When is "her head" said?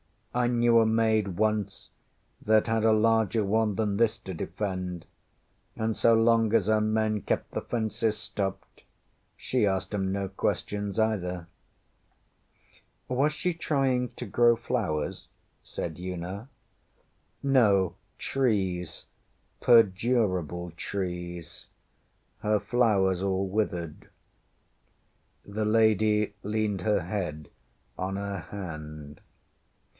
26.81-27.49